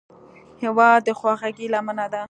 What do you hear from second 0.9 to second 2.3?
د خواخوږۍ لمنه ده.